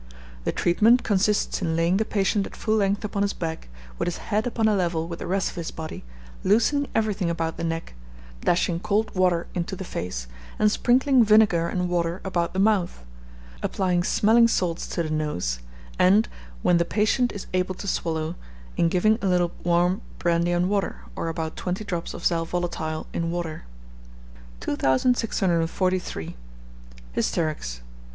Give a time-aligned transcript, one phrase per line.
[0.45, 3.69] The treatment consists in laying the patient at full length upon his back,
[3.99, 6.03] with his head upon a level with the rest of his body,
[6.43, 7.93] loosening everything about the neck,
[8.43, 10.25] dashing cold water into the face,
[10.57, 13.03] and sprinkling vinegar and water about the mouth;
[13.61, 15.59] applying smelling salts to the nose;
[15.99, 16.27] and,
[16.63, 18.33] when the patient is able to swallow,
[18.77, 23.05] in giving a little warm brandy and water, or about 20 drops of sal volatile
[23.13, 23.65] in water.
[24.61, 26.35] 2643.
[27.11, 27.81] Hysterics.